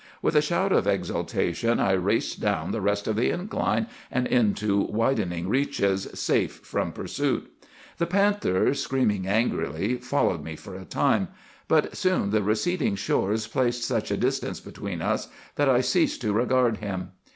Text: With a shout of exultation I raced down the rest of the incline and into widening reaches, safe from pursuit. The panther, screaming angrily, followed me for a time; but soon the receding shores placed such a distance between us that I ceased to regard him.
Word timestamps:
With 0.23 0.35
a 0.35 0.41
shout 0.41 0.71
of 0.71 0.87
exultation 0.87 1.79
I 1.79 1.91
raced 1.91 2.41
down 2.41 2.71
the 2.71 2.81
rest 2.81 3.07
of 3.07 3.15
the 3.15 3.29
incline 3.29 3.85
and 4.09 4.25
into 4.25 4.79
widening 4.79 5.47
reaches, 5.47 6.07
safe 6.19 6.53
from 6.63 6.91
pursuit. 6.91 7.51
The 7.99 8.07
panther, 8.07 8.73
screaming 8.73 9.27
angrily, 9.27 9.97
followed 9.97 10.43
me 10.43 10.55
for 10.55 10.73
a 10.75 10.85
time; 10.85 11.27
but 11.67 11.95
soon 11.95 12.31
the 12.31 12.41
receding 12.41 12.95
shores 12.95 13.45
placed 13.45 13.83
such 13.83 14.09
a 14.09 14.17
distance 14.17 14.59
between 14.59 15.03
us 15.03 15.27
that 15.55 15.69
I 15.69 15.81
ceased 15.81 16.19
to 16.23 16.33
regard 16.33 16.77
him. 16.77 17.11